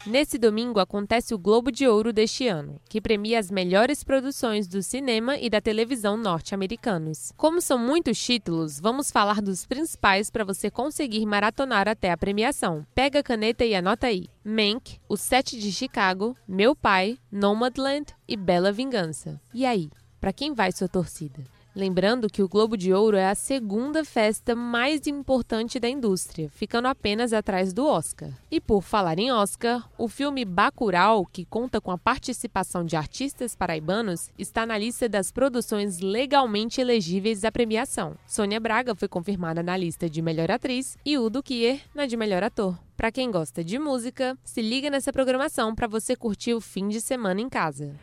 Nesse 0.07 0.39
domingo 0.39 0.81
acontece 0.81 1.35
o 1.35 1.39
Globo 1.39 1.71
de 1.71 1.87
Ouro 1.87 2.11
deste 2.11 2.49
ano, 2.49 2.81
que 2.89 3.03
premia 3.03 3.39
as 3.39 3.51
melhores 3.51 4.03
produções 4.03 4.67
do 4.67 4.83
cinema 4.83 5.37
e 5.37 5.51
da 5.51 5.61
televisão 5.61 6.17
norte-americanos. 6.17 7.33
Como 7.37 7.61
são 7.61 7.79
muitos 7.79 8.19
títulos, 8.19 8.81
vamos 8.81 9.11
falar 9.11 9.43
dos 9.43 9.67
principais 9.67 10.31
para 10.31 10.43
você 10.43 10.71
conseguir 10.71 11.27
maratonar 11.27 11.87
até 11.87 12.11
a 12.11 12.17
premiação. 12.17 12.87
Pega 12.95 13.21
a 13.21 13.23
caneta 13.23 13.63
e 13.63 13.75
anota 13.75 14.07
aí: 14.07 14.29
Mank, 14.43 14.99
O 15.07 15.19
Sete 15.19 15.59
de 15.59 15.71
Chicago, 15.71 16.35
Meu 16.49 16.75
Pai, 16.75 17.19
Nomadland 17.31 18.07
e 18.27 18.39
Bela 18.39 18.73
Vingança. 18.73 19.39
E 19.53 19.67
aí, 19.67 19.91
para 20.19 20.33
quem 20.33 20.55
vai 20.55 20.73
sua 20.73 20.89
torcida? 20.89 21.60
Lembrando 21.75 22.29
que 22.29 22.43
o 22.43 22.49
Globo 22.49 22.77
de 22.77 22.93
Ouro 22.93 23.17
é 23.17 23.29
a 23.29 23.35
segunda 23.35 24.05
festa 24.05 24.57
mais 24.57 25.07
importante 25.07 25.79
da 25.79 25.89
indústria, 25.89 26.51
ficando 26.51 26.89
apenas 26.89 27.33
atrás 27.33 27.73
do 27.73 27.87
Oscar. 27.87 28.31
E 28.51 28.61
por 28.61 28.83
falar 28.83 29.19
em 29.19 29.31
Oscar, 29.31 29.89
o 29.97 30.09
filme 30.09 30.45
Bacurau, 30.45 31.25
que 31.25 31.45
conta 31.45 31.81
com 31.81 31.93
a 31.93 31.99
participação 31.99 32.85
de 32.85 32.97
artistas 32.97 33.55
paraibanos, 33.55 34.31
está 34.37 34.67
na 34.67 34.77
lista 34.77 35.09
das 35.09 35.31
produções 35.31 36.01
legalmente 36.01 36.81
elegíveis 36.81 37.45
à 37.45 37.53
premiação. 37.53 38.17
Sônia 38.27 38.59
Braga 38.59 38.95
foi 38.95 39.07
confirmada 39.07 39.63
na 39.63 39.77
lista 39.77 40.11
de 40.11 40.21
melhor 40.21 40.51
atriz 40.51 40.99
e 41.05 41.17
Udo 41.17 41.43
Kier 41.43 41.81
na 41.95 42.07
de 42.07 42.17
melhor 42.17 42.43
ator. 42.43 42.77
Para 42.97 43.13
quem 43.13 43.31
gosta 43.31 43.65
de 43.65 43.79
música, 43.79 44.37
se 44.45 44.61
liga 44.61 44.91
nessa 44.91 45.13
programação 45.13 45.75
para 45.75 45.87
você 45.87 46.15
curtir 46.15 46.53
o 46.53 46.61
fim 46.61 46.89
de 46.89 47.01
semana 47.01 47.41
em 47.41 47.49
casa. 47.49 47.95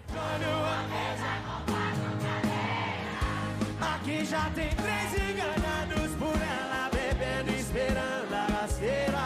Já 4.38 4.50
tem 4.52 4.70
três 4.70 5.30
enganados 5.30 6.16
por 6.16 6.36
ela, 6.36 6.90
bebendo, 6.92 7.52
esperando 7.60 8.34
a 8.34 8.46
rasteira. 8.62 9.18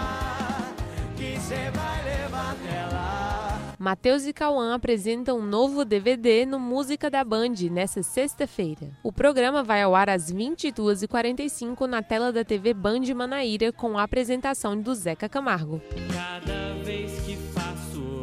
Que 1.17 1.39
cê 1.39 1.69
vai 1.71 2.03
levar 2.05 2.55
dela. 2.55 3.75
Matheus 3.77 4.25
e 4.25 4.31
Cauã 4.31 4.73
apresentam 4.73 5.39
um 5.39 5.45
novo 5.45 5.83
DVD 5.83 6.45
no 6.45 6.59
Música 6.59 7.09
da 7.09 7.23
Band 7.23 7.55
nesta 7.69 8.01
sexta-feira. 8.01 8.89
O 9.03 9.11
programa 9.11 9.63
vai 9.63 9.81
ao 9.81 9.95
ar 9.95 10.09
às 10.09 10.31
22h45 10.31 11.87
na 11.87 12.01
tela 12.01 12.31
da 12.31 12.45
TV 12.45 12.73
Band 12.73 13.01
Manaíra 13.13 13.73
com 13.73 13.97
a 13.97 14.03
apresentação 14.03 14.79
do 14.79 14.95
Zeca 14.95 15.27
Camargo. 15.27 15.81
Cada 16.13 16.73
vez 16.83 17.19
que 17.21 17.35
faço 17.53 18.20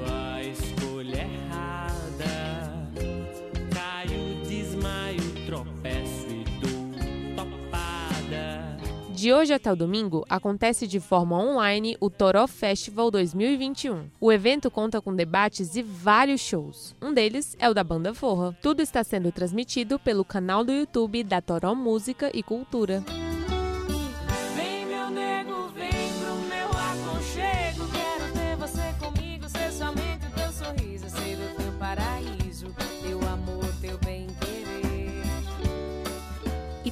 De 9.19 9.33
hoje 9.33 9.53
até 9.53 9.73
o 9.73 9.75
domingo, 9.75 10.25
acontece 10.29 10.87
de 10.87 11.01
forma 11.01 11.37
online 11.37 11.97
o 11.99 12.09
Toró 12.09 12.47
Festival 12.47 13.11
2021. 13.11 14.05
O 14.21 14.31
evento 14.31 14.71
conta 14.71 15.01
com 15.01 15.13
debates 15.13 15.75
e 15.75 15.83
vários 15.83 16.41
shows. 16.41 16.95
Um 17.03 17.13
deles 17.13 17.57
é 17.59 17.69
o 17.69 17.75
da 17.75 17.83
Banda 17.83 18.15
Forra. 18.15 18.57
Tudo 18.63 18.81
está 18.81 19.03
sendo 19.03 19.33
transmitido 19.33 19.99
pelo 19.99 20.25
canal 20.25 20.63
do 20.63 20.71
YouTube 20.71 21.25
da 21.25 21.41
Toró 21.41 21.75
Música 21.75 22.31
e 22.33 22.45
Cultura. 22.45 23.03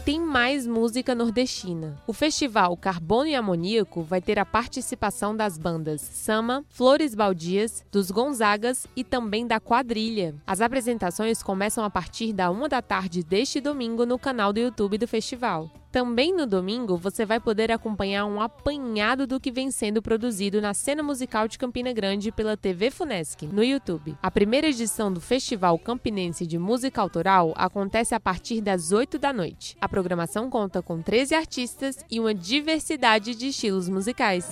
Tem 0.06 0.20
mais 0.36 0.66
música 0.66 1.14
nordestina. 1.14 1.96
O 2.06 2.12
festival 2.12 2.76
Carbono 2.76 3.26
e 3.26 3.34
Amoníaco 3.34 4.02
vai 4.02 4.20
ter 4.20 4.38
a 4.38 4.44
participação 4.44 5.34
das 5.34 5.56
bandas 5.56 6.02
Sama, 6.02 6.62
Flores 6.68 7.14
Baldias, 7.14 7.82
dos 7.90 8.10
Gonzagas 8.10 8.86
e 8.94 9.02
também 9.02 9.46
da 9.46 9.58
Quadrilha. 9.58 10.34
As 10.46 10.60
apresentações 10.60 11.42
começam 11.42 11.82
a 11.82 11.88
partir 11.88 12.34
da 12.34 12.50
uma 12.50 12.68
da 12.68 12.82
tarde 12.82 13.22
deste 13.22 13.62
domingo 13.62 14.04
no 14.04 14.18
canal 14.18 14.52
do 14.52 14.60
YouTube 14.60 14.98
do 14.98 15.08
festival. 15.08 15.70
Também 15.96 16.30
no 16.30 16.46
domingo 16.46 16.94
você 16.94 17.24
vai 17.24 17.40
poder 17.40 17.72
acompanhar 17.72 18.26
um 18.26 18.38
apanhado 18.38 19.26
do 19.26 19.40
que 19.40 19.50
vem 19.50 19.70
sendo 19.70 20.02
produzido 20.02 20.60
na 20.60 20.74
cena 20.74 21.02
musical 21.02 21.48
de 21.48 21.58
Campina 21.58 21.90
Grande 21.90 22.30
pela 22.30 22.54
TV 22.54 22.90
Funesc, 22.90 23.46
no 23.46 23.64
YouTube. 23.64 24.14
A 24.22 24.30
primeira 24.30 24.66
edição 24.66 25.10
do 25.10 25.22
Festival 25.22 25.78
Campinense 25.78 26.46
de 26.46 26.58
Música 26.58 27.00
Autoral 27.00 27.54
acontece 27.56 28.14
a 28.14 28.20
partir 28.20 28.60
das 28.60 28.92
8 28.92 29.18
da 29.18 29.32
noite. 29.32 29.74
A 29.80 29.88
programação 29.88 30.25
conta 30.50 30.82
com 30.82 31.00
13 31.00 31.34
artistas 31.34 31.98
e 32.10 32.18
uma 32.18 32.34
diversidade 32.34 33.34
de 33.34 33.48
estilos 33.48 33.88
musicais. 33.88 34.48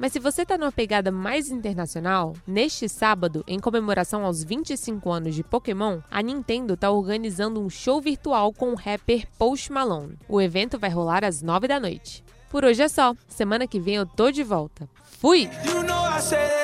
Mas 0.00 0.14
se 0.14 0.18
você 0.18 0.46
tá 0.46 0.56
numa 0.56 0.72
pegada 0.72 1.12
mais 1.12 1.50
internacional, 1.50 2.34
neste 2.46 2.88
sábado, 2.88 3.44
em 3.46 3.60
comemoração 3.60 4.24
aos 4.24 4.42
25 4.42 5.10
anos 5.10 5.34
de 5.34 5.44
Pokémon, 5.44 6.00
a 6.10 6.22
Nintendo 6.22 6.74
tá 6.74 6.90
organizando 6.90 7.60
um 7.60 7.68
show 7.68 8.00
virtual 8.00 8.50
com 8.50 8.72
o 8.72 8.74
rapper 8.74 9.26
Post 9.38 9.70
Malone. 9.70 10.16
O 10.26 10.40
evento 10.40 10.78
vai 10.78 10.88
rolar 10.88 11.22
às 11.22 11.42
9 11.42 11.68
da 11.68 11.78
noite. 11.78 12.24
Por 12.50 12.64
hoje 12.64 12.82
é 12.82 12.88
só. 12.88 13.14
Semana 13.28 13.66
que 13.66 13.80
vem 13.80 13.94
eu 13.94 14.04
tô 14.04 14.30
de 14.30 14.42
volta. 14.42 14.88
Fui! 15.20 15.48
You 15.66 15.82
know 15.84 16.59